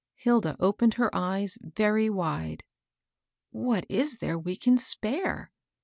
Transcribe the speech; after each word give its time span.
Hilda 0.15 0.55
opened 0.59 0.95
her 0.95 1.13
eyes 1.15 1.59
very 1.61 2.09
wide." 2.09 2.63
What 3.67 3.85
is 3.87 4.17
there 4.17 4.39
we 4.39 4.55
can 4.55 4.79
spare 4.79 5.51